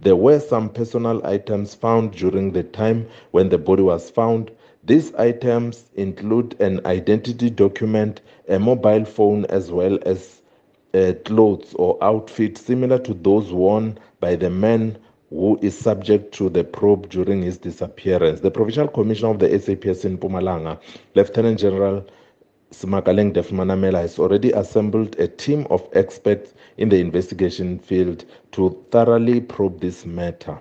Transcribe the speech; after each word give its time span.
there 0.00 0.16
were 0.16 0.40
some 0.40 0.70
personal 0.70 1.24
items 1.26 1.74
found 1.74 2.12
during 2.12 2.52
the 2.52 2.62
time 2.62 3.06
when 3.32 3.48
the 3.48 3.58
body 3.58 3.82
was 3.82 4.10
found. 4.10 4.50
These 4.84 5.14
items 5.14 5.84
include 5.94 6.58
an 6.60 6.84
identity 6.86 7.50
document, 7.50 8.22
a 8.48 8.58
mobile 8.58 9.04
phone, 9.04 9.44
as 9.46 9.70
well 9.70 9.98
as 10.06 10.40
uh, 10.94 11.12
clothes 11.24 11.74
or 11.74 11.98
outfits 12.02 12.62
similar 12.62 12.98
to 13.00 13.14
those 13.14 13.52
worn 13.52 13.98
by 14.20 14.36
the 14.36 14.50
man 14.50 14.96
who 15.28 15.58
is 15.62 15.78
subject 15.78 16.32
to 16.34 16.48
the 16.48 16.64
probe 16.64 17.08
during 17.08 17.42
his 17.42 17.58
disappearance. 17.58 18.40
The 18.40 18.50
Provincial 18.50 18.88
Commissioner 18.88 19.30
of 19.30 19.38
the 19.38 19.48
SAPS 19.60 20.04
in 20.04 20.18
Mpumalanga, 20.18 20.80
Lieutenant 21.14 21.58
General 21.60 22.04
Semakaleng 22.72 23.32
Daphney 23.32 23.58
Manamela, 23.58 24.00
has 24.00 24.18
already 24.18 24.52
assembled 24.52 25.18
a 25.18 25.26
team 25.26 25.66
of 25.70 25.88
experts 25.92 26.54
in 26.76 26.88
the 26.88 27.00
investigation 27.00 27.78
field 27.78 28.24
to 28.52 28.84
thoroughly 28.90 29.40
probe 29.40 29.80
this 29.80 30.06
matter. 30.06 30.60